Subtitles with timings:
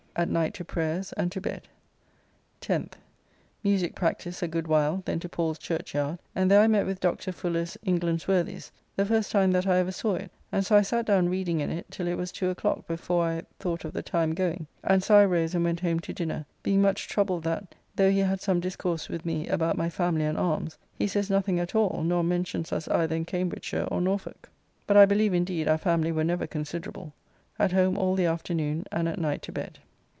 [0.13, 1.69] At night to prayers and to bed.
[2.59, 2.95] 10th.
[3.63, 7.31] Musique practice a good while, then to Paul's Churchyard, and there I met with Dr.
[7.31, 11.05] Fuller's "England's Worthys," the first time that I ever saw it; and so I sat
[11.05, 14.33] down reading in it, till it was two o'clock before I, thought of the time
[14.35, 18.11] going, and so I rose and went home to dinner, being much troubled that (though
[18.11, 21.73] he had some discourse with me about my family and arms) he says nothing at
[21.73, 24.49] all, nor mentions us either in Cambridgeshire or Norfolk.
[24.87, 27.13] But I believe, indeed, our family were never considerable.
[27.57, 29.79] At home all the afternoon, and at night to bed.